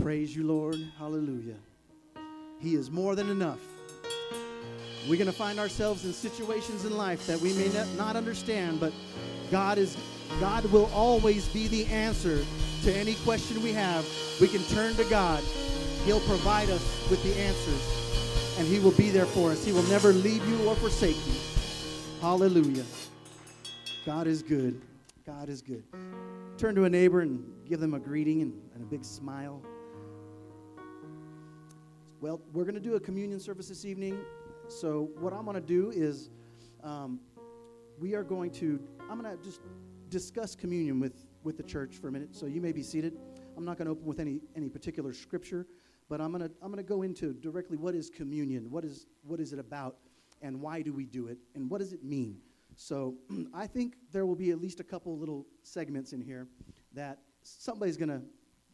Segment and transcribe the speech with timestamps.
[0.00, 0.76] Praise you, Lord.
[0.98, 1.56] Hallelujah.
[2.58, 3.58] He is more than enough.
[5.08, 8.94] We're going to find ourselves in situations in life that we may not understand, but
[9.50, 9.96] God is
[10.38, 12.44] God will always be the answer
[12.84, 14.06] to any question we have.
[14.40, 15.42] We can turn to God.
[16.06, 19.64] He'll provide us with the answers, and He will be there for us.
[19.64, 21.34] He will never leave you or forsake you.
[22.22, 22.84] Hallelujah.
[24.06, 24.80] God is good.
[25.26, 25.82] God is good.
[26.56, 29.60] Turn to a neighbor and give them a greeting and, and a big smile.
[32.20, 34.18] Well, we're going to do a communion service this evening.
[34.68, 36.28] So, what I'm going to do is
[36.84, 37.18] um,
[37.98, 39.62] we are going to, I'm going to just
[40.10, 42.36] discuss communion with, with the church for a minute.
[42.36, 43.16] So, you may be seated.
[43.56, 45.66] I'm not going to open with any, any particular scripture,
[46.10, 48.70] but I'm going to, I'm going to go into directly what is communion?
[48.70, 49.96] What is, what is it about?
[50.42, 51.38] And why do we do it?
[51.54, 52.36] And what does it mean?
[52.76, 53.14] So,
[53.54, 56.48] I think there will be at least a couple little segments in here
[56.92, 58.20] that somebody's going to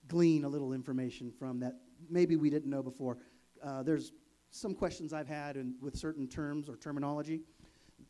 [0.09, 1.75] glean a little information from that
[2.11, 3.19] maybe we didn't know before.
[3.63, 4.13] Uh, there's
[4.51, 7.41] some questions I've had with certain terms or terminology,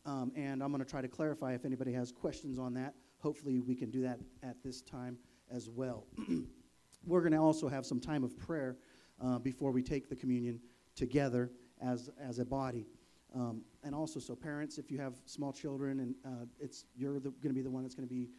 [0.05, 2.93] um, and I'm going to try to clarify if anybody has questions on that.
[3.19, 5.17] Hopefully, we can do that at this time
[5.51, 6.05] as well.
[7.05, 8.77] We're going to also have some time of prayer
[9.23, 10.59] uh, before we take the communion
[10.95, 11.51] together
[11.81, 12.87] as, as a body.
[13.35, 17.33] Um, and also, so parents, if you have small children, and uh, it's you're going
[17.43, 18.29] to be the one that's going to be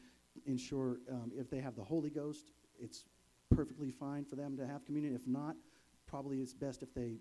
[0.47, 3.05] ensure um, if they have the Holy Ghost, it's
[3.50, 5.15] perfectly fine for them to have communion.
[5.15, 5.56] If not,
[6.09, 7.19] probably it's best if they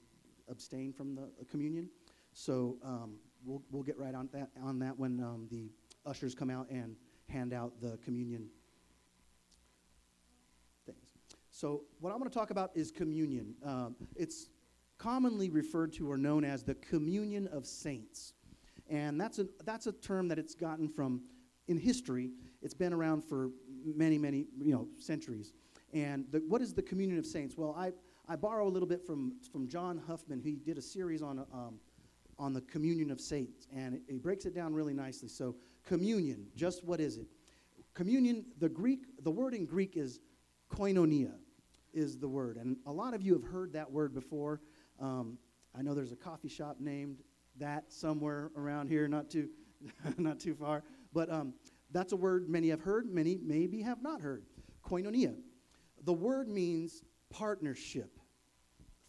[0.50, 1.90] abstain from the uh, communion.
[2.34, 5.70] So um, we'll, we'll get right on that, on that when um, the
[6.06, 6.96] ushers come out and
[7.30, 8.48] hand out the communion
[10.86, 11.14] things.
[11.52, 13.56] So what I'm going to talk about is communion.
[13.66, 14.50] Um, it's
[14.98, 18.34] commonly referred to or known as the communion of saints.
[18.90, 21.22] And that's a, that's a term that it's gotten from,
[21.67, 23.50] in history, it's been around for
[23.84, 25.54] many, many you know, centuries.
[25.94, 27.58] And the, what is the communion of saints?
[27.58, 27.92] Well, I,
[28.27, 30.42] I borrow a little bit from, from John Huffman.
[30.42, 31.80] who did a series on, um,
[32.38, 35.30] on the communion of saints, and he breaks it down really nicely.
[35.30, 35.55] So,
[35.86, 37.27] communion, just what is it?
[37.93, 40.20] Communion, the Greek, the word in Greek is
[40.70, 41.32] koinonia,
[41.93, 42.58] is the word.
[42.58, 44.61] And a lot of you have heard that word before.
[44.99, 45.37] Um,
[45.77, 47.21] I know there's a coffee shop named
[47.60, 49.49] that somewhere around here, not too,
[50.17, 50.83] not too far.
[51.14, 51.54] But um,
[51.92, 54.43] that's a word many have heard, many maybe have not heard.
[54.83, 55.36] Koinonia.
[56.04, 58.17] The word means partnership,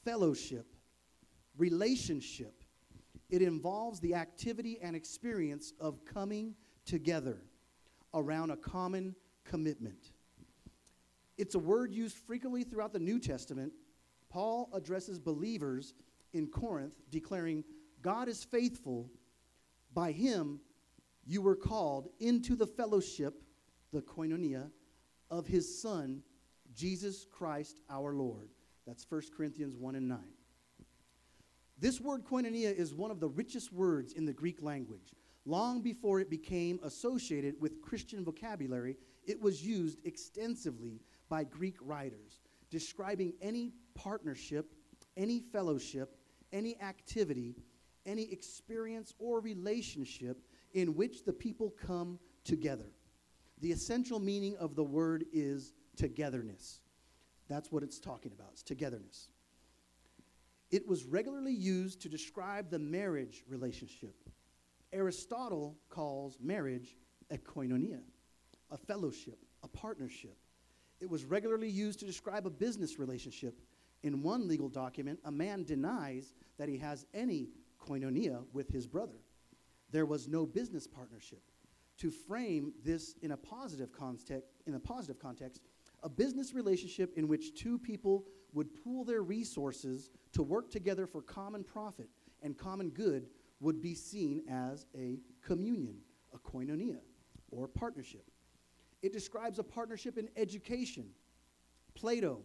[0.09, 0.67] fellowship,
[1.59, 2.65] relationship.
[3.29, 6.55] It involves the activity and experience of coming
[6.87, 7.43] together
[8.15, 9.15] around a common
[9.45, 10.13] commitment.
[11.37, 13.71] It's a word used frequently throughout the New Testament.
[14.31, 15.93] Paul addresses believers
[16.33, 17.63] in Corinth, declaring,
[18.01, 19.11] God is faithful.
[19.93, 20.59] By him,
[21.27, 23.43] you were called into the fellowship,
[23.93, 24.71] the koinonia,
[25.31, 26.23] of his Son,
[26.75, 28.49] Jesus Christ our Lord.
[28.89, 30.19] That's 1 Corinthians 1 and 9.
[31.79, 35.13] This word koinonia is one of the richest words in the Greek language.
[35.45, 42.41] Long before it became associated with Christian vocabulary, it was used extensively by Greek writers,
[42.71, 44.75] describing any partnership,
[45.19, 46.17] any fellowship,
[46.51, 47.57] any activity,
[48.07, 50.41] any experience or relationship
[50.73, 52.91] in which the people come together.
[53.61, 56.81] The essential meaning of the word is togetherness.
[57.49, 59.29] That's what it's talking about, it's togetherness.
[60.71, 64.15] It was regularly used to describe the marriage relationship.
[64.93, 66.97] Aristotle calls marriage
[67.31, 68.01] a koinonia,
[68.71, 70.37] a fellowship, a partnership.
[71.01, 73.61] It was regularly used to describe a business relationship.
[74.03, 77.49] In one legal document, a man denies that he has any
[77.81, 79.21] koinonia with his brother.
[79.91, 81.43] There was no business partnership.
[81.99, 85.63] To frame this in a positive context, in a positive context,
[86.03, 91.23] a business relationship in which two people would pool their resources to work together for
[91.23, 92.09] common profit
[92.43, 93.27] and common good
[93.61, 95.97] would be seen as a communion,
[96.35, 97.01] a koinonia,
[97.51, 98.31] or partnership.
[99.03, 101.09] It describes a partnership in education.
[101.95, 102.41] Plato,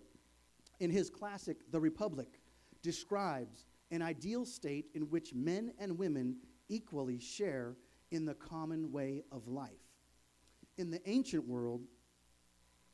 [0.79, 2.39] in his classic The Republic,
[2.81, 6.37] describes an ideal state in which men and women
[6.69, 7.75] equally share
[8.11, 9.71] in the common way of life.
[10.77, 11.81] In the ancient world,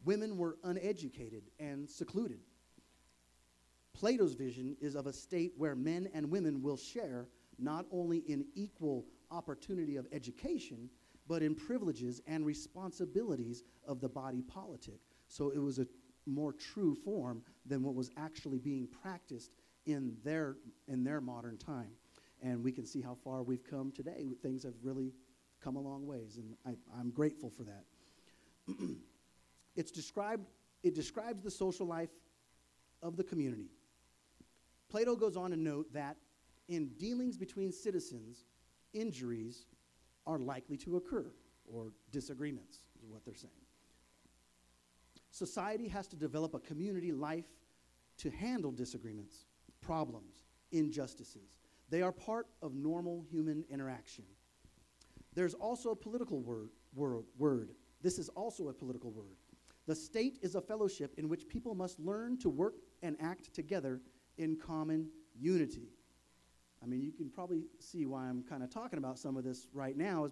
[0.06, 2.40] women were uneducated and secluded.
[3.94, 8.46] Plato's vision is of a state where men and women will share not only in
[8.56, 10.90] equal opportunity of education,
[11.28, 15.00] but in privileges and responsibilities of the body politic.
[15.28, 15.88] So it was a
[16.26, 19.52] more true form than what was actually being practiced
[19.86, 20.56] in their,
[20.88, 21.92] in their modern time.
[22.42, 24.30] And we can see how far we've come today.
[24.42, 25.12] Things have really
[25.62, 27.84] come a long ways, and I, I'm grateful for that.
[29.76, 30.46] it's described,
[30.84, 32.10] it describes the social life
[33.02, 33.70] of the community.
[34.90, 36.18] Plato goes on to note that
[36.68, 38.46] in dealings between citizens,
[38.94, 39.66] injuries
[40.28, 41.26] are likely to occur,
[41.72, 43.54] or disagreements, is what they're saying.
[45.32, 47.46] Society has to develop a community life
[48.18, 49.46] to handle disagreements,
[49.82, 51.58] problems, injustices.
[51.90, 54.26] They are part of normal human interaction.
[55.34, 57.70] There's also a political word, word, word.
[58.02, 59.38] This is also a political word.
[59.90, 64.02] The state is a fellowship in which people must learn to work and act together
[64.38, 65.90] in common unity.
[66.84, 69.66] I mean, you can probably see why I'm kind of talking about some of this
[69.74, 70.30] right now,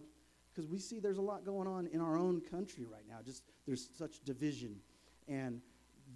[0.54, 3.18] because we see there's a lot going on in our own country right now.
[3.26, 4.76] Just there's such division,
[5.28, 5.60] and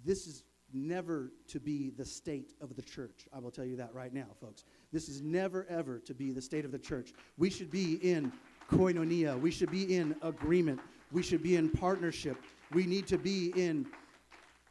[0.04, 3.26] this is never to be the state of the church.
[3.32, 4.62] I will tell you that right now, folks.
[4.92, 7.12] This is never ever to be the state of the church.
[7.38, 8.30] We should be in
[8.70, 9.36] koinonia.
[9.36, 10.78] We should be in agreement.
[11.10, 12.36] We should be in partnership.
[12.72, 13.86] We need to be in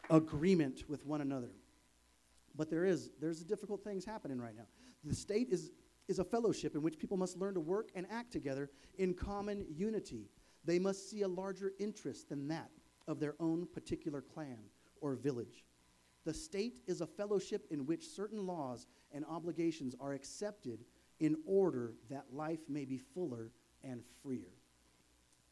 [0.10, 1.52] agreement with one another.
[2.56, 4.66] But there is there's difficult things happening right now.
[5.04, 5.72] The state is
[6.08, 9.66] is a fellowship in which people must learn to work and act together in common
[9.70, 10.30] unity.
[10.66, 12.70] They must see a larger interest than that
[13.08, 14.60] of their own particular clan
[15.00, 15.66] or village.
[16.26, 20.86] The state is a fellowship in which certain laws and obligations are accepted
[21.20, 23.52] in order that life may be fuller
[23.84, 24.54] and freer.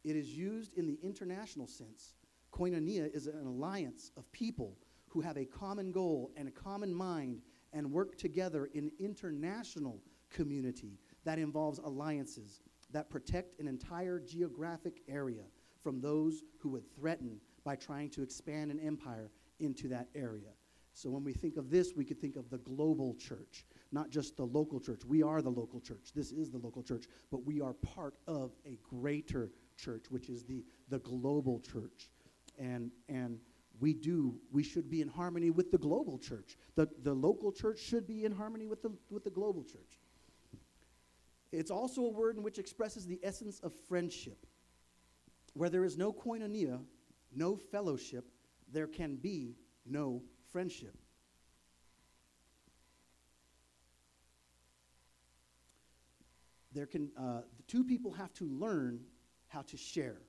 [0.03, 2.13] It is used in the international sense.
[2.51, 7.41] Koinonia is an alliance of people who have a common goal and a common mind
[7.73, 12.61] and work together in international community that involves alliances
[12.91, 15.43] that protect an entire geographic area
[15.83, 20.49] from those who would threaten by trying to expand an empire into that area.
[20.93, 24.35] So when we think of this, we could think of the global church, not just
[24.35, 25.05] the local church.
[25.05, 26.11] We are the local church.
[26.13, 30.43] This is the local church, but we are part of a greater church, which is
[30.43, 32.09] the, the global church.
[32.59, 33.39] And, and
[33.79, 36.57] we do, we should be in harmony with the global church.
[36.75, 39.99] The, the local church should be in harmony with the, with the global church.
[41.51, 44.45] It's also a word in which expresses the essence of friendship.
[45.53, 46.79] Where there is no koinonia,
[47.33, 48.29] no fellowship,
[48.71, 50.21] there can be no
[50.51, 50.95] friendship.
[56.71, 58.99] There can, uh, the two people have to learn
[59.47, 60.21] how to share.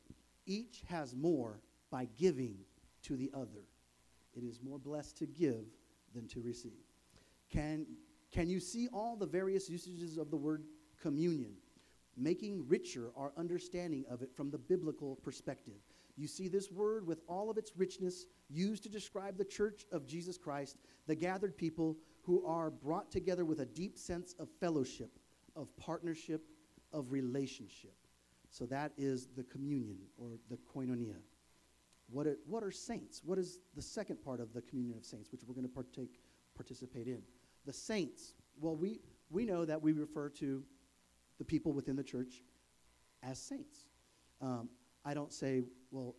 [0.47, 2.56] Each has more by giving
[3.02, 3.66] to the other.
[4.34, 5.64] It is more blessed to give
[6.14, 6.84] than to receive.
[7.50, 7.87] Can,
[8.32, 10.64] can you see all the various usages of the word
[11.00, 11.52] communion?
[12.16, 15.75] Making richer our understanding of it from the biblical perspective.
[16.16, 20.06] You see this word with all of its richness used to describe the church of
[20.06, 20.76] Jesus Christ,
[21.06, 25.19] the gathered people who are brought together with a deep sense of fellowship,
[25.56, 26.43] of partnership,
[26.93, 27.94] of relationship.
[28.50, 31.16] So that is the communion or the koinonia.
[32.10, 33.22] What are, what are saints?
[33.24, 36.20] What is the second part of the communion of saints, which we're going to partake,
[36.56, 37.22] participate in?
[37.66, 38.34] The saints.
[38.60, 40.62] Well, we, we know that we refer to
[41.38, 42.42] the people within the church
[43.22, 43.86] as saints.
[44.40, 44.69] Um,
[45.05, 46.17] I don't say, well,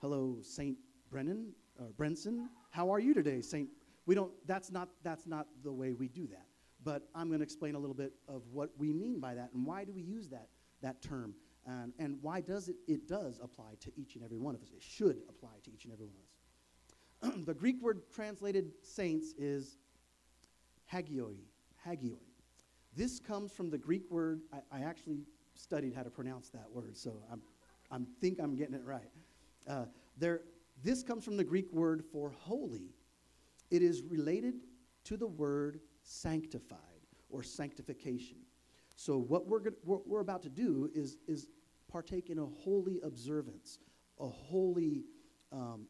[0.00, 0.76] hello, Saint
[1.10, 2.48] Brennan or Brenson.
[2.70, 3.68] How are you today, Saint?
[4.06, 4.32] We don't.
[4.46, 4.88] That's not.
[5.02, 6.46] That's not the way we do that.
[6.82, 9.66] But I'm going to explain a little bit of what we mean by that and
[9.66, 10.48] why do we use that
[10.80, 11.34] that term
[11.68, 14.68] and, and why does it, it does apply to each and every one of us.
[14.74, 17.44] It should apply to each and every one of us.
[17.46, 19.76] the Greek word translated saints is
[20.92, 21.36] hagioi,
[21.86, 22.16] hagioi.
[22.96, 25.20] This comes from the Greek word, I, I actually
[25.54, 27.42] studied how to pronounce that word, so I'm,
[27.90, 29.10] I think I'm getting it right.
[29.68, 29.84] Uh,
[30.16, 30.40] there,
[30.82, 32.94] this comes from the Greek word for holy.
[33.70, 34.54] It is related
[35.04, 36.78] to the word sanctified
[37.28, 38.38] or sanctification.
[38.96, 41.48] So what we're, what we're about to do is, is
[41.90, 43.78] partake in a holy observance,
[44.20, 45.04] a holy,
[45.52, 45.86] um,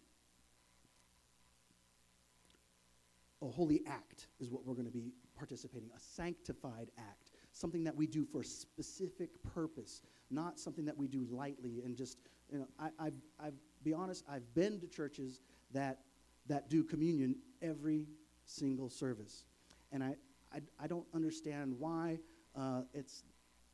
[3.43, 7.95] a holy act is what we're going to be participating, a sanctified act, something that
[7.95, 12.19] we do for a specific purpose, not something that we do lightly and just,
[12.51, 15.41] you know, I, I've, I've, be honest, I've been to churches
[15.73, 16.01] that,
[16.47, 18.07] that do communion every
[18.45, 19.45] single service.
[19.93, 20.17] And I,
[20.53, 22.19] I, I don't understand why
[22.57, 23.23] uh, it's,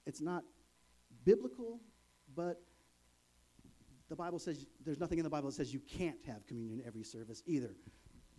[0.06, 0.44] it's not
[1.24, 1.80] biblical
[2.34, 2.62] but
[4.08, 7.02] the Bible says there's nothing in the Bible that says you can't have communion every
[7.02, 7.74] service either.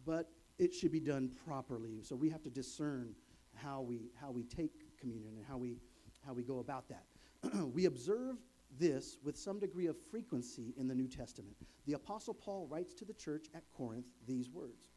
[0.06, 2.02] But it should be done properly.
[2.02, 3.16] So we have to discern
[3.56, 5.78] how we how we take communion and how we
[6.26, 7.06] how we go about that.
[7.74, 8.38] we observe
[8.78, 11.56] this with some degree of frequency in the New Testament.
[11.86, 14.92] The apostle Paul writes to the church at Corinth these words.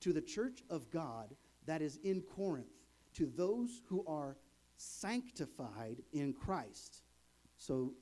[0.00, 1.34] To the church of God
[1.66, 2.72] that is in Corinth,
[3.14, 4.36] to those who are
[4.76, 7.02] sanctified in Christ.
[7.58, 7.92] So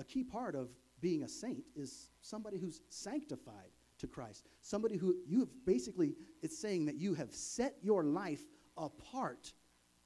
[0.00, 4.48] a key part of being a saint is somebody who's sanctified to Christ.
[4.62, 8.42] Somebody who you have basically, it's saying that you have set your life
[8.76, 9.52] apart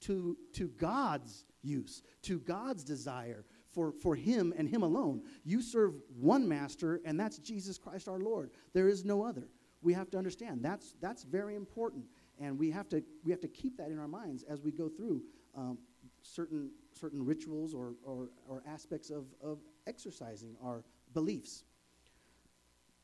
[0.01, 5.23] to, to God's use, to God's desire for, for Him and Him alone.
[5.45, 8.51] You serve one master, and that's Jesus Christ our Lord.
[8.73, 9.49] There is no other.
[9.81, 12.05] We have to understand that's, that's very important,
[12.41, 14.89] and we have, to, we have to keep that in our minds as we go
[14.89, 15.23] through
[15.57, 15.79] um,
[16.25, 21.65] certain, certain rituals or, or, or aspects of, of exercising our beliefs.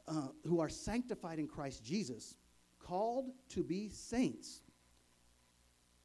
[0.09, 2.37] Uh, who are sanctified in Christ Jesus,
[2.81, 4.63] called to be saints.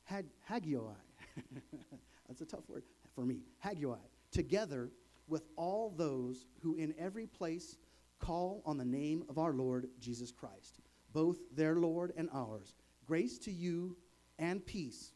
[0.03, 0.93] Hag- hagioi.
[2.27, 2.83] That's a tough word
[3.15, 3.39] for me.
[3.65, 3.97] Hagioi.
[4.31, 4.91] Together
[5.27, 7.77] with all those who in every place
[8.19, 10.79] call on the name of our Lord Jesus Christ,
[11.11, 12.75] both their Lord and ours.
[13.07, 13.97] Grace to you
[14.37, 15.14] and peace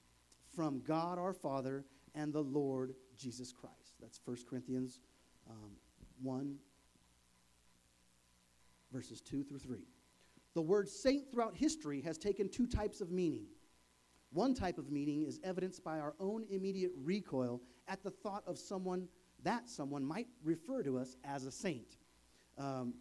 [0.60, 1.86] from God our Father
[2.16, 3.94] and the Lord Jesus Christ.
[4.02, 5.00] That's 1 Corinthians
[5.50, 5.72] um,
[6.22, 6.56] 1,
[8.92, 9.78] verses 2 through 3.
[10.56, 13.46] The word saint throughout history has taken two types of meaning.
[14.34, 18.58] One type of meaning is evidenced by our own immediate recoil at the thought of
[18.58, 19.08] someone
[19.44, 21.96] that someone might refer to us as a saint.
[22.58, 22.96] Um,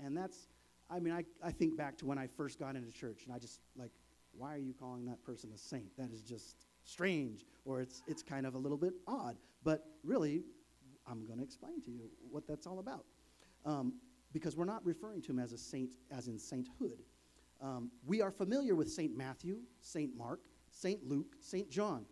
[0.00, 0.48] and that's,
[0.90, 3.38] I mean, I, I think back to when I first got into church, and I
[3.38, 3.92] just like,
[4.36, 5.96] why are you calling that person a saint?
[5.96, 9.36] That is just strange, or it's, it's kind of a little bit odd.
[9.62, 10.42] But really,
[11.06, 13.04] I'm going to explain to you what that's all about.
[13.64, 13.94] Um,
[14.32, 17.02] because we're not referring to him as a saint, as in sainthood.
[17.62, 19.16] Um, we are familiar with St.
[19.16, 20.14] Matthew, St.
[20.16, 21.02] Mark, St.
[21.08, 21.70] Luke, St.
[21.70, 22.04] John.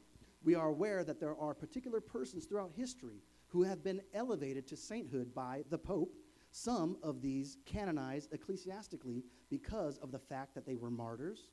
[0.45, 4.77] We are aware that there are particular persons throughout history who have been elevated to
[4.77, 6.15] sainthood by the Pope,
[6.53, 11.49] some of these canonized ecclesiastically because of the fact that they were martyrs,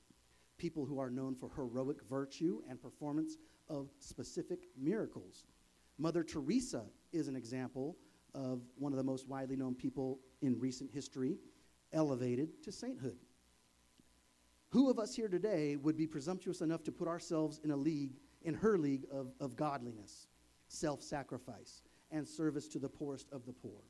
[0.59, 3.37] people who are known for heroic virtue and performance
[3.67, 5.45] of specific miracles.
[5.97, 7.97] Mother Teresa is an example
[8.35, 11.37] of one of the most widely known people in recent history,
[11.93, 13.17] elevated to sainthood.
[14.69, 18.17] Who of us here today would be presumptuous enough to put ourselves in a league,
[18.43, 20.27] in her league of, of godliness,
[20.67, 23.81] self sacrifice, and service to the poorest of the poor?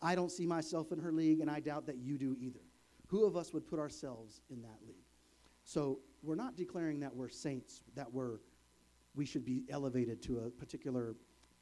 [0.00, 2.60] I don't see myself in her league, and I doubt that you do either.
[3.08, 5.09] Who of us would put ourselves in that league?
[5.70, 8.38] So we're not declaring that we're saints, that we're,
[9.14, 11.14] we should be elevated to a particular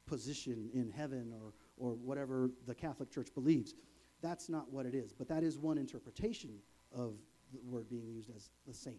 [0.07, 3.75] position in heaven or, or whatever the Catholic Church believes.
[4.23, 6.55] That's not what it is, but that is one interpretation
[6.91, 7.17] of
[7.53, 8.97] the word being used as the saint.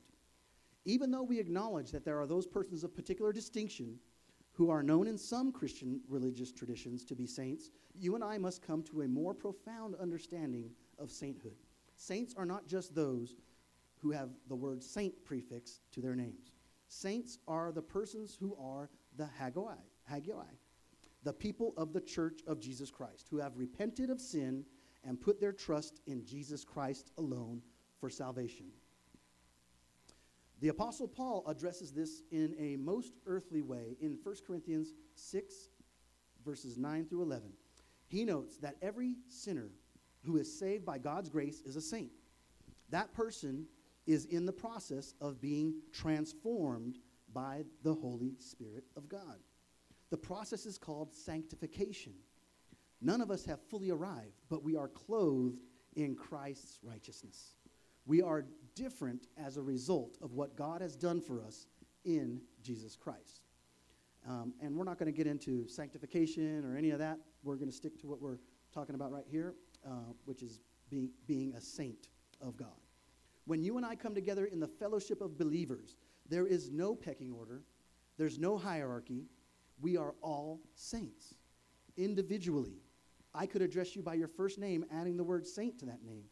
[0.84, 3.98] Even though we acknowledge that there are those persons of particular distinction
[4.52, 8.64] who are known in some Christian religious traditions to be saints, you and I must
[8.64, 11.56] come to a more profound understanding of sainthood.
[11.96, 13.34] Saints are not just those
[14.00, 16.54] who have the word saint prefix to their names.
[16.88, 19.76] Saints are the persons who are the hagioi,
[20.10, 20.46] hagioi,
[21.22, 24.64] the people of the church of Jesus Christ, who have repented of sin
[25.04, 27.62] and put their trust in Jesus Christ alone
[28.00, 28.66] for salvation.
[30.60, 35.54] The Apostle Paul addresses this in a most earthly way in 1 Corinthians 6,
[36.44, 37.50] verses 9 through 11.
[38.08, 39.70] He notes that every sinner
[40.22, 42.10] who is saved by God's grace is a saint.
[42.90, 43.66] That person
[44.06, 46.98] is in the process of being transformed
[47.32, 49.38] by the Holy Spirit of God.
[50.10, 52.14] The process is called sanctification.
[53.00, 55.60] None of us have fully arrived, but we are clothed
[55.96, 57.54] in Christ's righteousness.
[58.06, 61.66] We are different as a result of what God has done for us
[62.04, 63.42] in Jesus Christ.
[64.28, 67.18] Um, and we're not going to get into sanctification or any of that.
[67.42, 68.38] We're going to stick to what we're
[68.72, 69.54] talking about right here,
[69.86, 72.08] uh, which is being, being a saint
[72.40, 72.68] of God.
[73.44, 75.96] When you and I come together in the fellowship of believers,
[76.28, 77.62] there is no pecking order,
[78.16, 79.24] there's no hierarchy.
[79.80, 81.34] We are all saints
[81.96, 82.82] individually.
[83.34, 86.24] I could address you by your first name, adding the word saint to that name.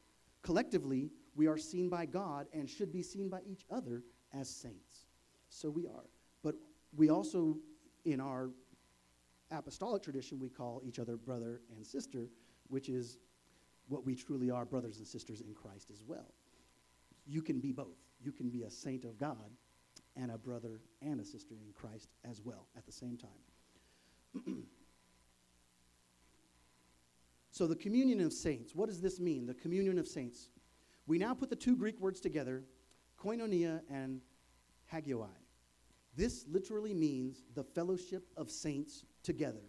[0.43, 4.03] Collectively, we are seen by God and should be seen by each other
[4.35, 5.07] as saints.
[5.49, 6.11] So we are.
[6.43, 6.57] But
[6.97, 7.57] we also,
[8.05, 8.51] in our
[9.51, 12.29] apostolic tradition, we call each other brother and sister,
[12.69, 13.19] which is
[13.89, 16.35] what we truly are, brothers and sisters in Christ as well.
[17.29, 17.99] You can be both.
[18.21, 19.51] You can be a saint of God
[20.17, 24.41] and a brother and a sister in Christ as well at the same time.
[27.51, 29.47] so, the communion of saints, what does this mean?
[29.47, 30.49] The communion of saints.
[31.07, 32.65] We now put the two Greek words together,
[33.23, 34.21] koinonia and
[34.93, 35.29] hagioi.
[36.17, 39.63] This literally means the fellowship of saints together.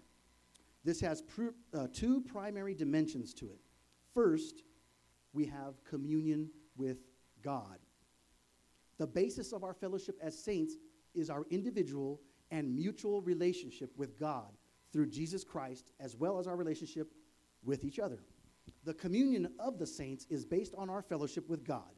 [0.84, 3.60] This has pr- uh, two primary dimensions to it.
[4.14, 4.64] First,
[5.34, 6.98] we have communion with
[7.42, 7.80] God.
[8.98, 10.76] The basis of our fellowship as saints
[11.16, 14.52] is our individual and mutual relationship with God
[14.92, 17.12] through Jesus Christ, as well as our relationship
[17.64, 18.20] with each other.
[18.86, 21.92] the communion of the saints is based on our fellowship with God.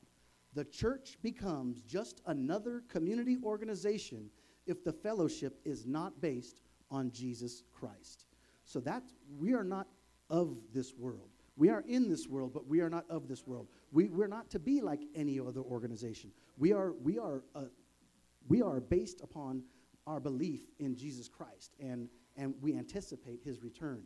[0.54, 4.30] The church becomes just another community organization
[4.66, 8.26] if the fellowship is not based on Jesus Christ.
[8.64, 9.04] So that
[9.38, 9.88] we are not
[10.30, 11.30] of this world.
[11.56, 13.68] We are in this world, but we are not of this world.
[13.92, 16.32] We, we're not to be like any other organization.
[16.58, 17.66] We are, we are, uh,
[18.48, 19.64] we are based upon
[20.08, 22.08] our belief in Jesus Christ, and,
[22.38, 24.04] and we anticipate his return.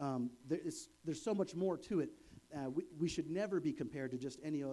[0.00, 2.10] Um, there is, there's so much more to it.
[2.54, 4.68] Uh, we, we should never be compared to just any uh,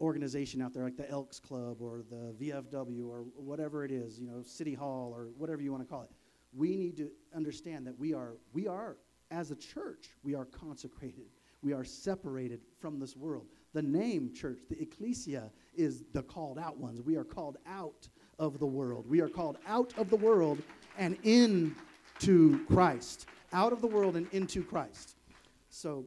[0.00, 4.26] organization out there like the Elks Club or the VFW or whatever it is, you
[4.26, 6.10] know, City Hall or whatever you want to call it.
[6.52, 8.96] We need to understand that we are, we are,
[9.30, 11.26] as a church, we are consecrated.
[11.62, 13.46] We are separated from this world.
[13.72, 17.00] The name church, the ecclesia, is the called out ones.
[17.02, 19.06] We are called out of the world.
[19.08, 20.62] We are called out of the world
[20.98, 23.26] and into Christ.
[23.52, 25.16] Out of the world and into Christ.
[25.68, 26.06] So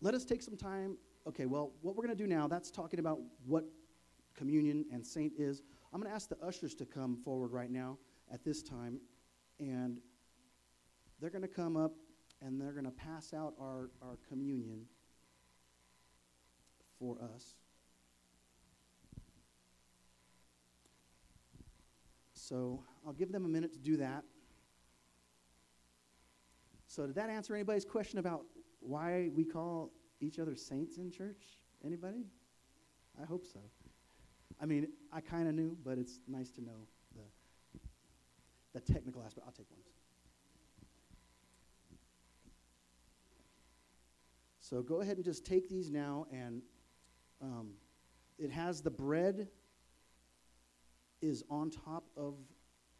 [0.00, 0.96] let us take some time.
[1.26, 3.64] Okay, well, what we're going to do now, that's talking about what
[4.36, 5.62] communion and saint is.
[5.92, 7.98] I'm going to ask the ushers to come forward right now
[8.32, 9.00] at this time,
[9.58, 9.98] and
[11.20, 11.92] they're going to come up
[12.44, 14.82] and they're going to pass out our, our communion
[16.98, 17.54] for us.
[22.34, 24.24] So I'll give them a minute to do that.
[26.86, 28.44] So, did that answer anybody's question about
[28.80, 29.90] why we call
[30.20, 31.58] each other saints in church?
[31.84, 32.24] Anybody?
[33.20, 33.60] I hope so.
[34.60, 37.80] I mean, I kind of knew, but it's nice to know the,
[38.74, 39.46] the technical aspect.
[39.46, 39.80] I'll take one.
[44.68, 46.60] So go ahead and just take these now, and
[47.40, 47.70] um,
[48.38, 49.48] it has the bread
[51.22, 52.34] is on top of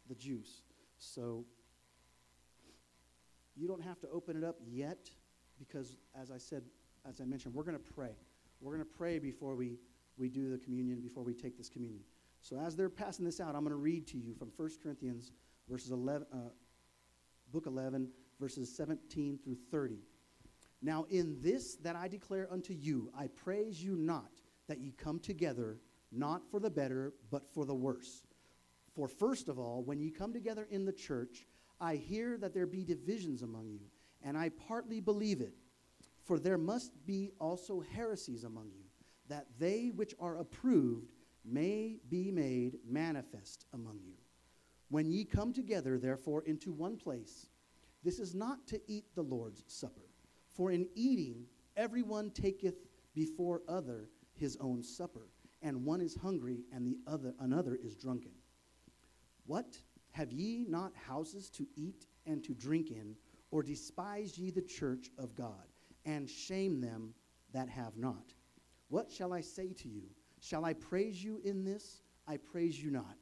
[0.07, 0.63] the juice.
[0.97, 1.45] So
[3.55, 5.11] you don't have to open it up yet
[5.59, 6.63] because, as I said,
[7.07, 8.15] as I mentioned, we're going to pray.
[8.61, 9.77] We're going to pray before we,
[10.17, 12.01] we do the communion, before we take this communion.
[12.41, 15.33] So as they're passing this out, I'm going to read to you from 1 Corinthians,
[15.69, 16.37] verses 11, uh,
[17.51, 19.99] book 11, verses 17 through 30.
[20.81, 24.31] Now, in this that I declare unto you, I praise you not
[24.67, 25.79] that ye come together,
[26.11, 28.23] not for the better, but for the worse.
[28.93, 31.45] For first of all, when ye come together in the church,
[31.81, 33.81] I hear that there be divisions among you,
[34.23, 35.53] and I partly believe it.
[36.23, 38.83] For there must be also heresies among you,
[39.27, 41.13] that they which are approved
[41.43, 44.15] may be made manifest among you.
[44.89, 47.47] When ye come together, therefore, into one place,
[48.03, 50.08] this is not to eat the Lord's Supper.
[50.59, 51.45] For in eating,
[51.77, 52.75] everyone taketh
[53.15, 55.29] before other his own supper,
[55.61, 58.33] and one is hungry, and the other another is drunken.
[59.45, 59.77] What?
[60.11, 63.15] Have ye not houses to eat and to drink in,
[63.51, 65.71] or despise ye the church of God,
[66.03, 67.13] and shame them
[67.53, 68.33] that have not?
[68.89, 70.09] What shall I say to you?
[70.41, 72.01] Shall I praise you in this?
[72.27, 73.15] I praise you not.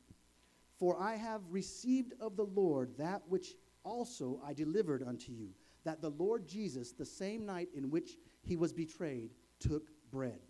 [0.80, 5.50] For I have received of the Lord that which also I delivered unto you,
[5.88, 10.42] that the Lord Jesus, the same night in which he was betrayed, took bread.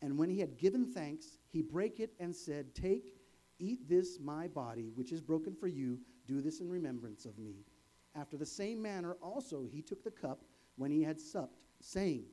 [0.00, 3.16] And when he had given thanks, he brake it and said, Take,
[3.58, 5.98] Eat this, my body, which is broken for you.
[6.28, 7.64] Do this in remembrance of me.
[8.14, 10.44] After the same manner, also, he took the cup
[10.76, 12.26] when he had supped, saying,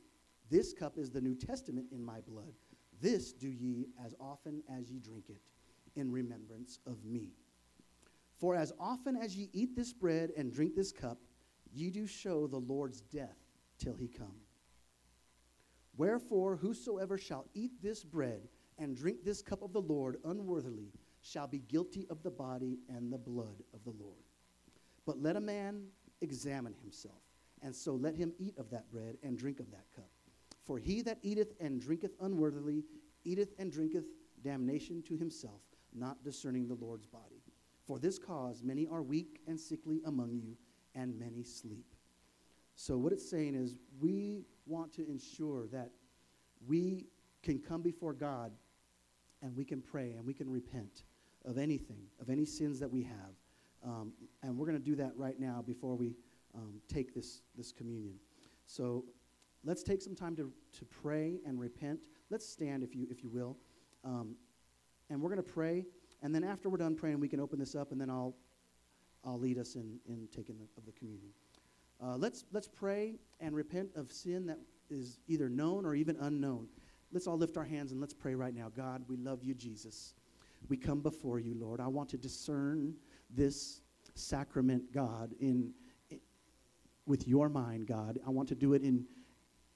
[0.51, 2.53] This cup is the New Testament in my blood.
[3.01, 5.41] This do ye as often as ye drink it,
[5.95, 7.31] in remembrance of me.
[8.38, 11.17] For as often as ye eat this bread and drink this cup,
[11.73, 13.38] ye do show the Lord's death
[13.77, 14.36] till he come.
[15.97, 21.47] Wherefore, whosoever shall eat this bread and drink this cup of the Lord unworthily shall
[21.47, 24.23] be guilty of the body and the blood of the Lord.
[25.05, 25.86] But let a man
[26.21, 27.21] examine himself,
[27.62, 30.09] and so let him eat of that bread and drink of that cup.
[30.65, 32.83] For he that eateth and drinketh unworthily
[33.23, 34.05] eateth and drinketh
[34.43, 35.62] damnation to himself,
[35.93, 37.43] not discerning the Lord's body.
[37.86, 40.57] For this cause many are weak and sickly among you,
[40.95, 41.86] and many sleep.
[42.75, 45.91] So, what it's saying is, we want to ensure that
[46.67, 47.08] we
[47.41, 48.51] can come before God
[49.41, 51.03] and we can pray and we can repent
[51.45, 53.36] of anything, of any sins that we have.
[53.86, 56.15] Um, and we're going to do that right now before we
[56.56, 58.15] um, take this, this communion.
[58.65, 59.03] So
[59.65, 61.99] let's take some time to, to pray and repent.
[62.29, 63.58] Let's stand, if you, if you will.
[64.06, 64.36] Um,
[65.10, 65.86] and we're going to pray.
[66.21, 68.34] And then after we're done praying, we can open this up, and then I'll,
[69.25, 71.31] I'll lead us in, in taking the, of the communion.
[72.01, 74.59] Uh, let's, let's pray and repent of sin that
[74.89, 76.67] is either known or even unknown.
[77.12, 78.69] Let's all lift our hands and let's pray right now.
[78.75, 80.13] God, we love you, Jesus
[80.69, 81.79] we come before you, Lord.
[81.79, 82.93] I want to discern
[83.29, 83.81] this
[84.15, 85.73] sacrament, God, in,
[87.05, 88.19] with your mind, God.
[88.25, 89.05] I want to do it in,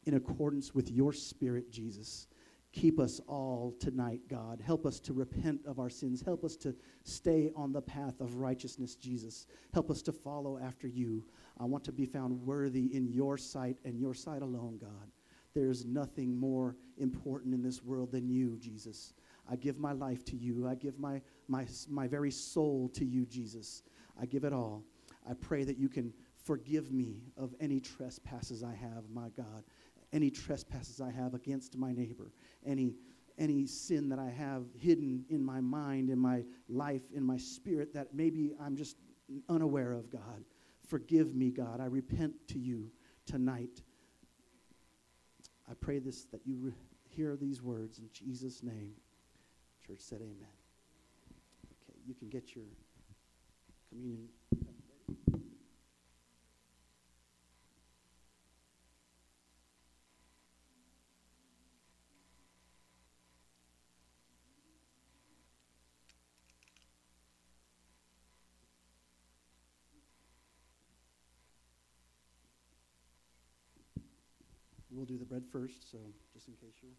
[0.05, 2.27] in accordance with your spirit, Jesus.
[2.73, 4.61] Keep us all tonight, God.
[4.63, 6.21] Help us to repent of our sins.
[6.21, 9.47] Help us to stay on the path of righteousness, Jesus.
[9.73, 11.23] Help us to follow after you.
[11.59, 15.11] I want to be found worthy in your sight and your sight alone, God.
[15.55, 19.13] There is nothing more important in this world than you, Jesus.
[19.49, 20.67] I give my life to you.
[20.67, 23.81] I give my, my, my very soul to you, Jesus.
[24.21, 24.83] I give it all.
[25.27, 29.63] I pray that you can forgive me of any trespasses I have, my God,
[30.13, 32.31] any trespasses I have against my neighbor,
[32.65, 32.95] any,
[33.37, 37.93] any sin that I have hidden in my mind, in my life, in my spirit
[37.93, 38.97] that maybe I'm just
[39.49, 40.43] unaware of, God.
[40.87, 41.81] Forgive me, God.
[41.81, 42.89] I repent to you
[43.25, 43.81] tonight.
[45.69, 46.73] I pray this that you re-
[47.09, 48.93] hear these words in Jesus' name.
[49.85, 50.55] Church said amen.
[51.83, 52.65] Okay, you can get your
[53.89, 54.29] communion.
[74.97, 75.99] We'll do the bread first, so
[76.33, 76.89] just in case you're.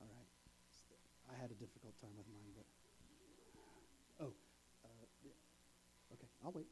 [0.00, 0.28] All right.
[1.32, 2.66] I had a difficult time with mine, but.
[4.20, 4.32] Oh,
[4.84, 4.88] uh,
[5.24, 5.32] yeah.
[6.12, 6.66] okay, I'll wait.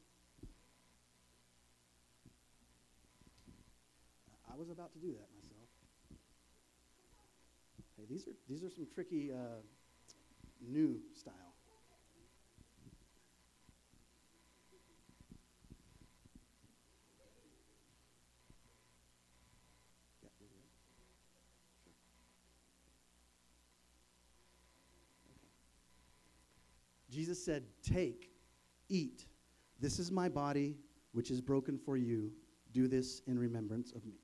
[4.51, 5.69] I was about to do that myself.
[7.95, 9.61] Hey, these are these are some tricky uh,
[10.69, 11.33] new style.
[27.09, 28.29] Jesus said, Take,
[28.87, 29.25] eat.
[29.79, 30.75] This is my body,
[31.13, 32.31] which is broken for you.
[32.73, 34.15] Do this in remembrance of me.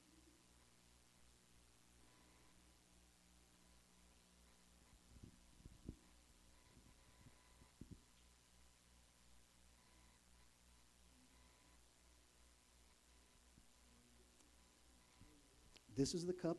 [15.96, 16.58] This is the cup.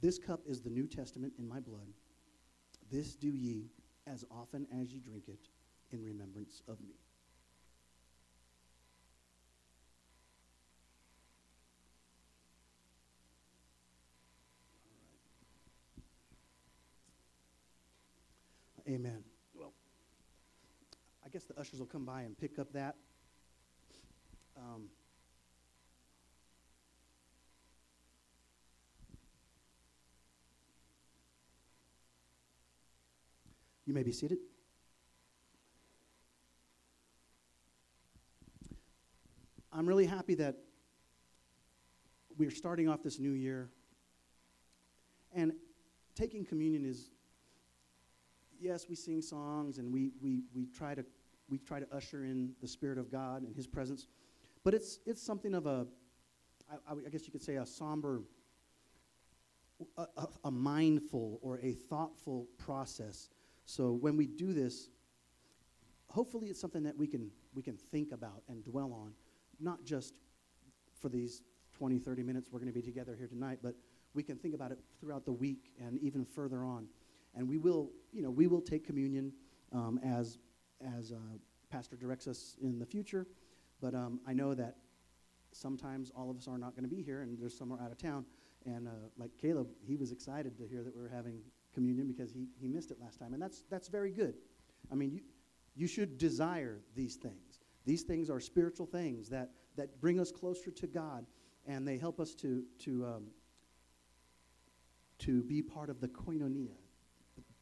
[0.00, 1.88] This cup is the New Testament in my blood.
[2.90, 3.66] This do ye
[4.06, 5.48] as often as ye drink it
[5.92, 6.94] in remembrance of me.
[18.88, 19.22] Amen.
[19.54, 19.72] Well,
[21.24, 22.94] I guess the ushers will come by and pick up that.
[24.56, 24.88] Um,
[33.84, 34.38] you may be seated.
[39.78, 40.56] I'm really happy that
[42.36, 43.70] we're starting off this new year.
[45.32, 45.52] And
[46.16, 47.10] taking communion is,
[48.58, 51.04] yes, we sing songs and we, we, we, try to,
[51.48, 54.08] we try to usher in the Spirit of God and His presence.
[54.64, 55.86] But it's, it's something of a,
[56.68, 58.22] I, I guess you could say, a somber,
[59.96, 63.28] a, a, a mindful or a thoughtful process.
[63.64, 64.88] So when we do this,
[66.08, 69.12] hopefully it's something that we can, we can think about and dwell on,
[69.60, 70.14] not just
[71.00, 71.42] for these
[71.74, 73.74] 20, 30 minutes we're going to be together here tonight, but
[74.14, 76.86] we can think about it throughout the week and even further on.
[77.34, 79.32] And we will, you know, we will take communion
[79.72, 80.38] um, as,
[80.96, 81.16] as uh,
[81.70, 83.26] Pastor directs us in the future.
[83.80, 84.76] But um, I know that
[85.52, 87.92] sometimes all of us are not going to be here, and there's some are out
[87.92, 88.24] of town.
[88.66, 91.40] And uh, like Caleb, he was excited to hear that we were having
[91.74, 93.34] communion because he, he missed it last time.
[93.34, 94.34] And that's, that's very good.
[94.90, 95.20] I mean, you,
[95.76, 97.47] you should desire these things.
[97.88, 101.24] These things are spiritual things that, that bring us closer to God,
[101.66, 103.22] and they help us to, to, um,
[105.20, 106.76] to be part of the koinonia,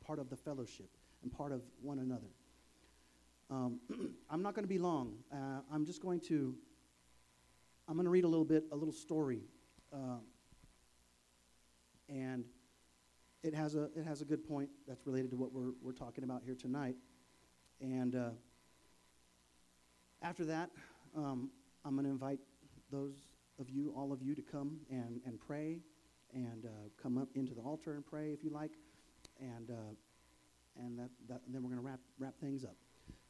[0.04, 0.90] part of the fellowship,
[1.22, 2.26] and part of one another.
[3.50, 3.78] Um,
[4.28, 5.14] I'm not going to be long.
[5.32, 6.56] Uh, I'm just going to,
[7.86, 9.42] I'm going to read a little bit, a little story.
[9.92, 10.18] Uh,
[12.08, 12.44] and
[13.44, 16.24] it has a it has a good point that's related to what we're we're talking
[16.24, 16.96] about here tonight.
[17.80, 18.30] And uh,
[20.26, 20.70] after that,
[21.16, 21.50] um,
[21.84, 22.40] I'm going to invite
[22.90, 23.14] those
[23.60, 25.78] of you, all of you, to come and, and pray
[26.34, 26.68] and uh,
[27.00, 28.72] come up into the altar and pray if you like.
[29.38, 29.74] And, uh,
[30.84, 32.74] and, that, that, then we're going to wrap, wrap things up.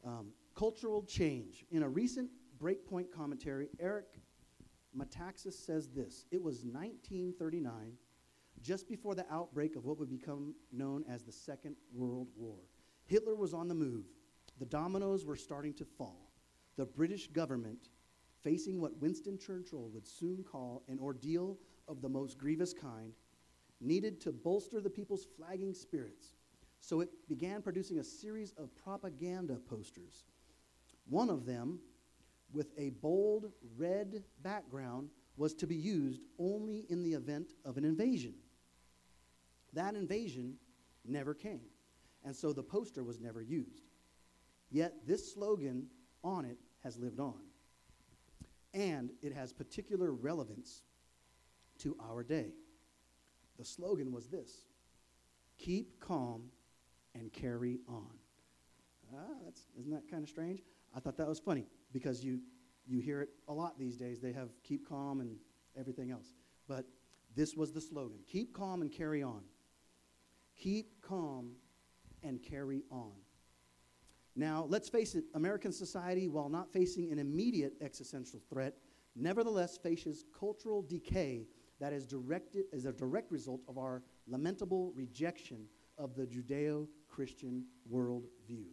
[0.07, 1.67] Um, cultural change.
[1.71, 4.07] In a recent Breakpoint commentary, Eric
[4.97, 7.93] Metaxas says this It was 1939,
[8.63, 12.57] just before the outbreak of what would become known as the Second World War.
[13.05, 14.07] Hitler was on the move.
[14.59, 16.26] The dominoes were starting to fall.
[16.77, 17.89] The British government,
[18.43, 21.57] facing what Winston Churchill would soon call an ordeal
[21.89, 23.13] of the most grievous kind,
[23.81, 26.35] needed to bolster the people's flagging spirits.
[26.81, 30.25] So it began producing a series of propaganda posters.
[31.09, 31.81] One of them,
[32.53, 37.85] with a bold red background, was to be used only in the event of an
[37.85, 38.35] invasion.
[39.73, 40.57] That invasion
[41.05, 41.61] never came,
[42.25, 43.91] and so the poster was never used.
[44.71, 45.87] Yet this slogan
[46.25, 47.35] on it has lived on,
[48.73, 50.83] and it has particular relevance
[51.81, 52.53] to our day.
[53.59, 54.67] The slogan was this
[55.59, 56.45] Keep calm
[57.17, 58.13] and carry on.
[59.13, 60.61] Ah, that's, isn't that kind of strange?
[60.95, 62.39] I thought that was funny because you,
[62.87, 64.21] you hear it a lot these days.
[64.21, 65.37] They have keep calm and
[65.77, 66.35] everything else.
[66.69, 66.85] But
[67.35, 69.43] this was the slogan Keep calm and carry on.
[70.57, 71.57] Keep calm
[72.23, 73.11] and carry on.
[74.37, 78.75] Now, let's face it, American society, while not facing an immediate existential threat,
[79.15, 81.47] nevertheless faces cultural decay
[81.81, 85.65] that is, directed, is a direct result of our lamentable rejection
[85.97, 88.67] of the Judeo Christian worldview.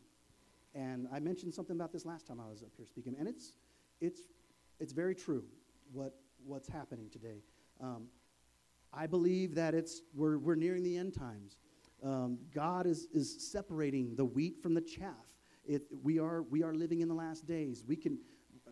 [0.76, 3.54] And I mentioned something about this last time I was up here speaking, and it's,
[4.02, 4.22] it's,
[4.82, 5.46] it's very true
[5.94, 6.14] what,
[6.46, 7.42] what's happening today.
[7.80, 8.08] Um,
[8.92, 11.58] I believe that it's, we're, we're nearing the end times.
[12.04, 15.14] Um, God is, is separating the wheat from the chaff.
[15.66, 17.84] It, we, are, we are living in the last days.
[17.88, 18.18] We can,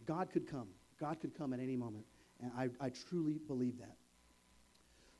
[0.06, 0.68] God could come.
[1.00, 2.06] God could come at any moment.
[2.42, 3.96] And I, I truly believe that.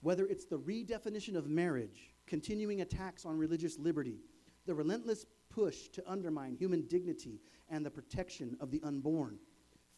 [0.02, 4.18] Whether it's the redefinition of marriage, continuing attacks on religious liberty,
[4.66, 9.38] the relentless push to undermine human dignity and the protection of the unborn,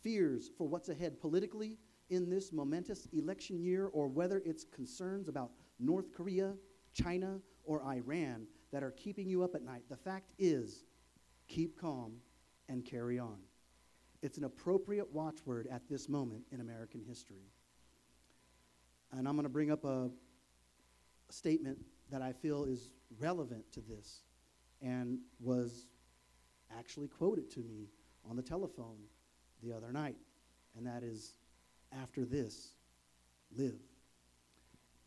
[0.01, 1.77] fears for what's ahead politically
[2.09, 6.53] in this momentous election year, or whether it's concerns about North Korea,
[6.93, 10.83] China, or Iran that are keeping you up at night, the fact is
[11.53, 12.13] keep calm
[12.67, 13.37] and carry on.
[14.23, 17.51] It's an appropriate watchword at this moment in American history.
[19.11, 20.09] And I'm going to bring up a,
[21.29, 21.77] a statement
[22.09, 22.89] that I feel is
[23.19, 24.23] relevant to this
[24.81, 25.87] and was
[26.77, 27.89] actually quoted to me
[28.27, 28.97] on the telephone
[29.61, 30.17] the other night.
[30.75, 31.35] And that is,
[32.01, 32.73] after this,
[33.55, 33.79] live.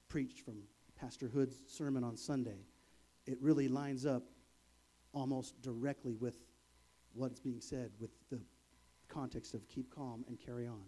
[0.08, 0.58] Preached from
[0.94, 2.60] Pastor Hood's sermon on Sunday.
[3.26, 4.22] It really lines up
[5.16, 6.36] almost directly with
[7.14, 8.38] what's being said, with the
[9.08, 10.84] context of keep calm and carry on.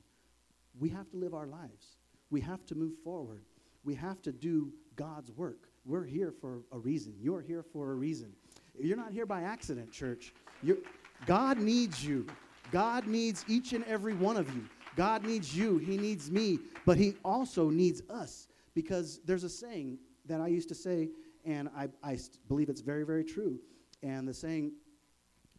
[0.78, 1.96] We have to live our lives.
[2.30, 3.42] We have to move forward.
[3.84, 5.70] We have to do God's work.
[5.86, 7.14] We're here for a reason.
[7.18, 8.34] You're here for a reason.
[8.78, 10.34] You're not here by accident, church.
[10.62, 10.76] You're,
[11.24, 12.26] God needs you.
[12.70, 14.62] God needs each and every one of you.
[14.94, 15.78] God needs you.
[15.78, 16.58] He needs me.
[16.84, 21.08] But He also needs us because there's a saying that I used to say,
[21.46, 23.58] and I, I believe it's very, very true.
[24.02, 24.72] And the saying,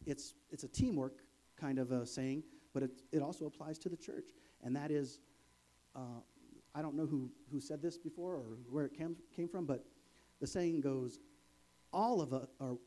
[0.06, 1.24] it's, it's a teamwork
[1.60, 4.30] kind of a saying, but it, it also applies to the church.
[4.64, 5.20] And that is,
[5.96, 6.22] uh,
[6.74, 9.84] I don't know who, who said this before or where it came, came from, but
[10.40, 11.20] the saying goes,
[11.92, 12.78] all of us, or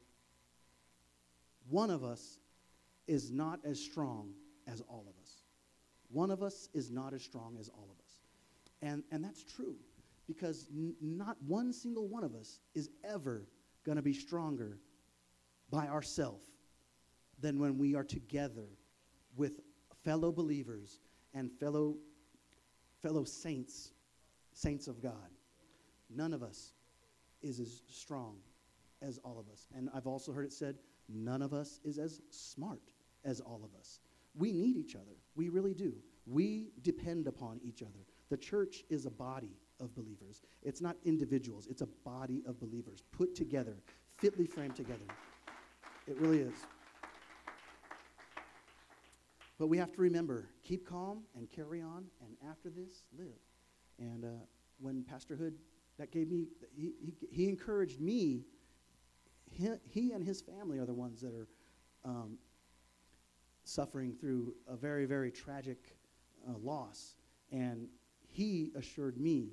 [1.69, 2.38] one of us
[3.07, 4.31] is not as strong
[4.67, 5.43] as all of us.
[6.11, 8.12] One of us is not as strong as all of us.
[8.81, 9.77] And, and that's true
[10.27, 13.47] because n- not one single one of us is ever
[13.85, 14.79] going to be stronger
[15.73, 16.47] by ourselves
[17.41, 18.69] than when we are together
[19.37, 19.61] with
[20.05, 21.01] fellow believers
[21.35, 21.97] and fellow
[23.03, 23.91] fellow saints,
[24.53, 25.31] saints of God.
[26.09, 26.73] None of us
[27.43, 28.37] is as strong
[29.01, 29.67] as all of us.
[29.75, 30.77] And I've also heard it said,
[31.09, 32.93] none of us is as smart
[33.25, 33.99] as all of us.
[34.37, 35.17] We need each other.
[35.35, 35.95] We really do.
[36.27, 38.07] We depend upon each other.
[38.31, 40.43] The church is a body of believers.
[40.63, 43.77] It's not individuals, it's a body of believers put together,
[44.17, 45.05] fitly framed together.
[46.07, 46.55] It really is.
[49.59, 53.38] But we have to remember keep calm and carry on, and after this, live.
[53.99, 54.29] And uh,
[54.81, 55.55] when Pastor Hood,
[55.99, 58.45] that gave me, he, he, he encouraged me.
[59.51, 61.47] He, he, and his family are the ones that are
[62.05, 62.38] um,
[63.65, 65.97] suffering through a very, very tragic
[66.49, 67.15] uh, loss.
[67.53, 67.87] And
[68.27, 69.51] he assured me,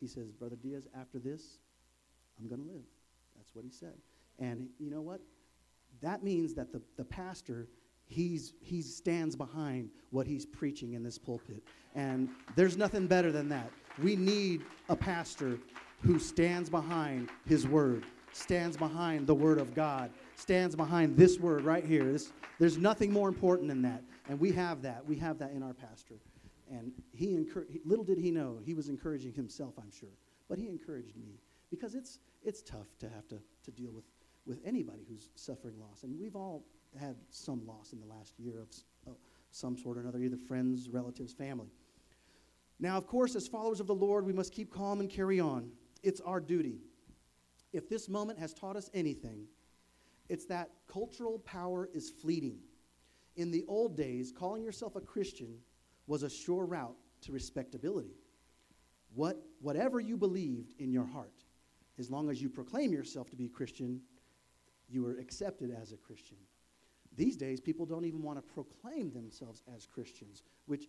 [0.00, 1.58] he says, Brother Diaz, after this,
[2.40, 2.84] I'm going to live.
[3.36, 3.94] That's what he said.
[4.38, 5.20] And you know what?
[6.02, 7.68] That means that the, the pastor
[8.06, 11.62] he's, he stands behind what he's preaching in this pulpit.
[11.94, 13.70] And there's nothing better than that.
[14.02, 15.58] We need a pastor
[16.02, 21.64] who stands behind his word, stands behind the word of God, stands behind this word
[21.64, 22.12] right here.
[22.12, 24.02] This, there's nothing more important than that.
[24.28, 25.04] And we have that.
[25.06, 26.14] We have that in our pastor.
[26.70, 30.08] And he, encour- little did he know, he was encouraging himself, I'm sure.
[30.48, 34.04] But he encouraged me because it's, it's tough to have to, to deal with,
[34.46, 36.02] with anybody who's suffering loss.
[36.02, 36.64] And we've all
[36.98, 38.68] had some loss in the last year of
[39.06, 39.14] uh,
[39.50, 41.68] some sort or another, either friends, relatives, family.
[42.78, 45.70] Now, of course, as followers of the Lord, we must keep calm and carry on.
[46.02, 46.78] It's our duty.
[47.72, 49.46] If this moment has taught us anything,
[50.28, 52.58] it's that cultural power is fleeting.
[53.36, 55.58] In the old days, calling yourself a Christian
[56.06, 58.14] was a sure route to respectability.
[59.14, 61.44] What, whatever you believed in your heart,
[61.98, 64.00] as long as you proclaim yourself to be Christian,
[64.88, 66.36] you are accepted as a Christian.
[67.16, 70.86] These days, people don't even want to proclaim themselves as Christians, which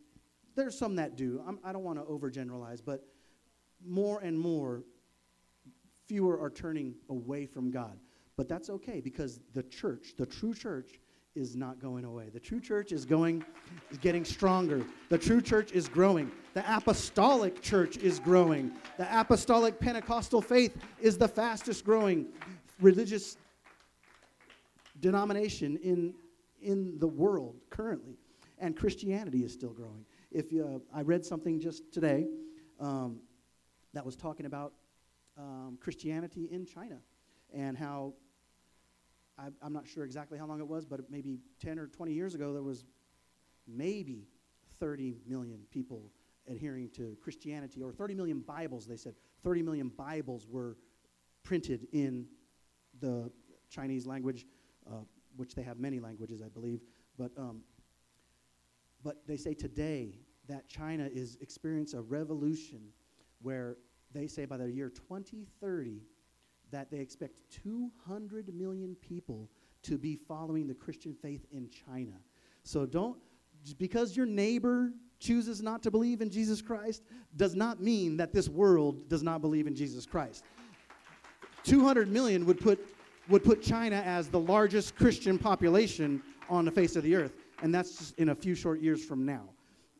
[0.55, 1.41] there's some that do.
[1.47, 3.05] I'm, I do not want to overgeneralize, but
[3.85, 4.83] more and more,
[6.07, 7.97] fewer are turning away from God.
[8.35, 10.99] But that's okay because the church, the true church,
[11.35, 12.29] is not going away.
[12.33, 13.45] The true church is going,
[13.91, 14.83] is getting stronger.
[15.09, 16.31] The true church is growing.
[16.55, 18.71] The apostolic church is growing.
[18.97, 22.27] The apostolic Pentecostal faith is the fastest growing
[22.81, 23.37] religious
[24.99, 26.13] denomination in,
[26.61, 28.17] in the world currently.
[28.59, 30.05] And Christianity is still growing.
[30.31, 32.27] If you, uh, I read something just today
[32.79, 33.19] um,
[33.93, 34.73] that was talking about
[35.37, 36.97] um, Christianity in China
[37.53, 38.13] and how
[39.37, 42.33] I, am not sure exactly how long it was, but maybe 10 or 20 years
[42.33, 42.85] ago, there was
[43.67, 44.27] maybe
[44.79, 46.11] 30 million people
[46.49, 49.13] adhering to Christianity, or 30 million Bibles, they said.
[49.43, 50.77] 30 million Bibles were
[51.43, 52.25] printed in
[52.99, 53.29] the
[53.69, 54.45] Chinese language,
[54.89, 55.03] uh,
[55.35, 56.81] which they have many languages, I believe.
[57.17, 57.61] But, um,
[59.03, 62.79] but they say today that China is experiencing a revolution
[63.41, 63.77] where
[64.13, 66.01] they say by the year 2030,
[66.71, 69.49] that they expect 200 million people
[69.83, 72.13] to be following the Christian faith in China.
[72.63, 73.17] So don't,
[73.77, 77.03] because your neighbor chooses not to believe in Jesus Christ,
[77.35, 80.43] does not mean that this world does not believe in Jesus Christ.
[81.63, 82.79] 200 million would put,
[83.29, 87.73] would put China as the largest Christian population on the face of the earth, and
[87.73, 89.49] that's just in a few short years from now.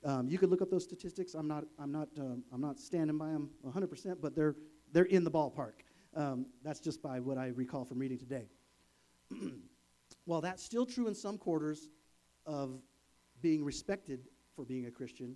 [0.06, 1.34] Um, you could look up those statistics.
[1.34, 4.56] I'm not, I'm not, um, I'm not standing by them 100%, but they're,
[4.94, 5.74] they're in the ballpark.
[6.16, 8.48] Um, that's just by what I recall from reading today.
[10.26, 11.90] While that's still true in some quarters
[12.46, 12.80] of
[13.42, 15.36] being respected for being a Christian,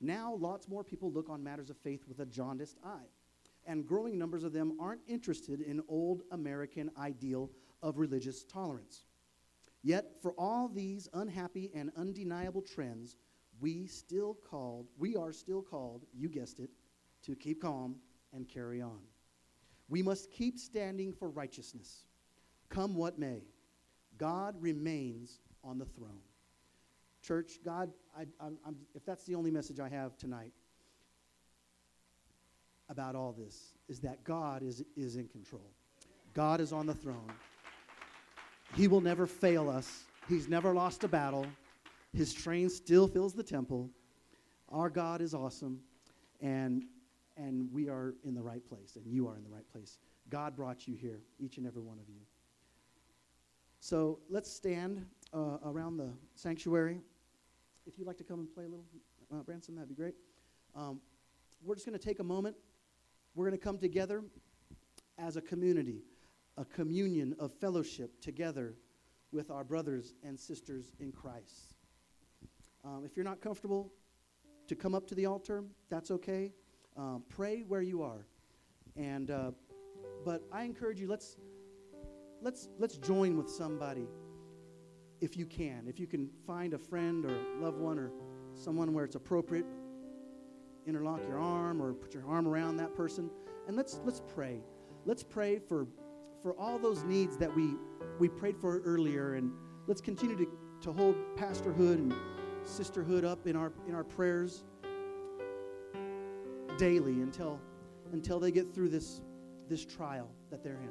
[0.00, 3.08] now lots more people look on matters of faith with a jaundiced eye.
[3.66, 7.50] And growing numbers of them aren't interested in old American ideal
[7.82, 9.04] of religious tolerance.
[9.82, 13.16] Yet, for all these unhappy and undeniable trends,
[13.60, 16.70] we still called, we are still called, you guessed it,
[17.22, 17.96] to keep calm
[18.32, 19.00] and carry on.
[19.88, 22.04] We must keep standing for righteousness,
[22.68, 23.42] come what may.
[24.18, 26.22] God remains on the throne.
[27.22, 30.52] Church, God, I, I'm, if that's the only message I have tonight
[32.88, 35.70] about all this, is that God is, is in control.
[36.34, 37.30] God is on the throne.
[38.74, 40.04] He will never fail us.
[40.28, 41.46] He's never lost a battle.
[42.12, 43.90] His train still fills the temple.
[44.70, 45.80] Our God is awesome.
[46.40, 46.84] And
[47.36, 49.98] and we are in the right place, and you are in the right place.
[50.30, 52.20] God brought you here, each and every one of you.
[53.80, 57.00] So let's stand uh, around the sanctuary.
[57.86, 58.86] If you'd like to come and play a little,
[59.32, 60.14] uh, Branson, that'd be great.
[60.74, 61.00] Um,
[61.62, 62.56] we're just going to take a moment.
[63.36, 64.24] We're going to come together
[65.18, 66.00] as a community,
[66.56, 68.74] a communion of fellowship together
[69.30, 71.76] with our brothers and sisters in Christ.
[72.82, 73.92] Um, if you're not comfortable
[74.68, 76.54] to come up to the altar, that's okay.
[76.96, 78.26] Um, pray where you are.
[78.96, 79.50] And, uh,
[80.24, 81.36] but I encourage you, let's,
[82.40, 84.08] let's, let's join with somebody
[85.20, 85.84] if you can.
[85.86, 88.12] If you can find a friend or loved one or
[88.54, 89.66] someone where it's appropriate,
[90.86, 93.30] interlock your arm or put your arm around that person.
[93.66, 94.60] And let's, let's pray.
[95.04, 95.86] Let's pray for,
[96.42, 97.74] for all those needs that we,
[98.18, 99.34] we prayed for earlier.
[99.34, 99.50] And
[99.86, 100.46] let's continue to,
[100.82, 102.14] to hold pastorhood and
[102.62, 104.64] sisterhood up in our, in our prayers
[106.78, 107.60] daily until,
[108.12, 109.22] until they get through this,
[109.68, 110.90] this trial that they're in.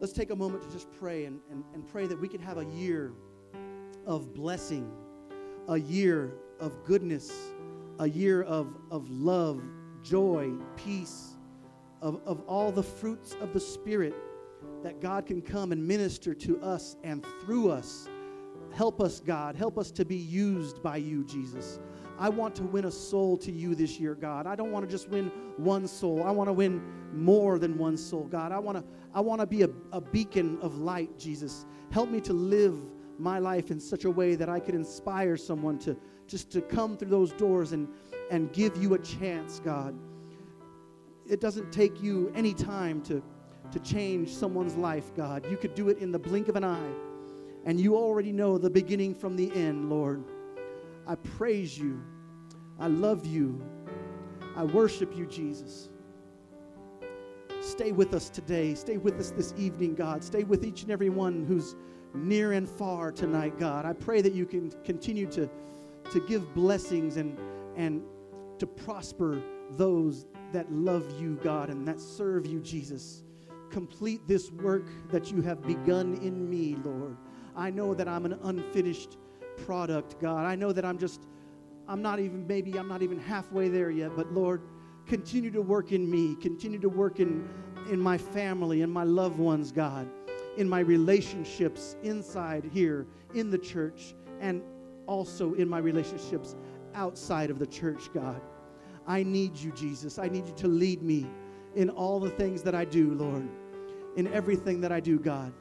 [0.00, 2.58] Let's take a moment to just pray and, and, and pray that we can have
[2.58, 3.12] a year
[4.06, 4.90] of blessing,
[5.68, 7.32] a year of goodness,
[7.98, 9.62] a year of, of love,
[10.02, 11.36] joy, peace,
[12.00, 14.14] of, of all the fruits of the Spirit
[14.82, 18.08] that God can come and minister to us and through us
[18.72, 19.54] help us, God.
[19.54, 21.78] Help us to be used by you, Jesus.
[22.18, 24.46] I want to win a soul to you this year, God.
[24.46, 26.22] I don't want to just win one soul.
[26.24, 26.82] I want to win
[27.12, 28.52] more than one soul, God.
[28.52, 28.84] I want to
[29.14, 31.66] I want to be a, a beacon of light, Jesus.
[31.90, 32.78] Help me to live
[33.18, 35.96] my life in such a way that I could inspire someone to
[36.32, 37.86] just to come through those doors and
[38.30, 39.94] and give you a chance, God.
[41.28, 43.22] It doesn't take you any time to
[43.70, 45.46] to change someone's life, God.
[45.50, 46.92] You could do it in the blink of an eye.
[47.64, 50.24] And you already know the beginning from the end, Lord.
[51.06, 52.02] I praise you.
[52.80, 53.62] I love you.
[54.56, 55.88] I worship you, Jesus.
[57.60, 58.74] Stay with us today.
[58.74, 60.24] Stay with us this evening, God.
[60.24, 61.76] Stay with each and every one who's
[62.14, 63.86] near and far tonight, God.
[63.86, 65.48] I pray that you can continue to,
[66.12, 67.38] to give blessings and,
[67.76, 68.02] and
[68.58, 69.42] to prosper
[69.72, 73.22] those that love you, God, and that serve you, Jesus.
[73.70, 77.16] Complete this work that you have begun in me, Lord.
[77.56, 79.16] I know that I'm an unfinished
[79.64, 80.44] product, God.
[80.44, 81.22] I know that I'm just,
[81.88, 84.60] I'm not even, maybe I'm not even halfway there yet, but Lord,
[85.06, 87.48] continue to work in me, continue to work in,
[87.90, 90.08] in my family and my loved ones, God,
[90.58, 94.62] in my relationships inside here in the church, and
[95.06, 96.56] also in my relationships
[96.94, 98.40] outside of the church, God.
[99.06, 100.18] I need you, Jesus.
[100.18, 101.26] I need you to lead me
[101.74, 103.48] in all the things that I do, Lord,
[104.16, 105.52] in everything that I do, God.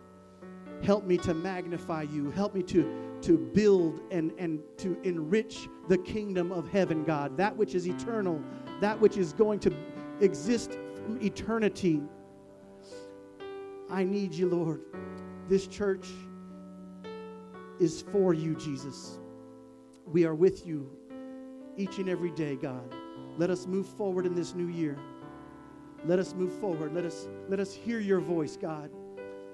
[0.83, 2.31] Help me to magnify you.
[2.31, 7.37] Help me to, to build and, and to enrich the kingdom of heaven, God.
[7.37, 8.41] That which is eternal,
[8.79, 9.73] that which is going to
[10.19, 12.01] exist from eternity.
[13.89, 14.81] I need you, Lord.
[15.47, 16.07] This church
[17.79, 19.19] is for you, Jesus.
[20.11, 20.89] We are with you
[21.77, 22.93] each and every day, God.
[23.37, 24.97] Let us move forward in this new year.
[26.05, 26.93] Let us move forward.
[26.93, 28.91] Let us, let us hear your voice, God.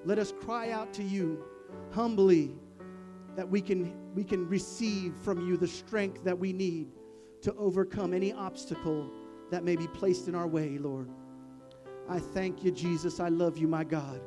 [0.04, 1.44] Let us cry out to you
[1.92, 2.56] humbly
[3.36, 6.88] that we can, we can receive from you the strength that we need
[7.42, 9.08] to overcome any obstacle
[9.50, 11.08] that may be placed in our way, Lord.
[12.08, 13.20] I thank you, Jesus.
[13.20, 14.20] I love you, my God.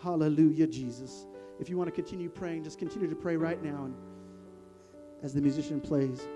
[0.00, 1.26] Hallelujah, Jesus.
[1.60, 3.94] If you want to continue praying, just continue to pray right now and
[5.24, 6.28] as the musician plays.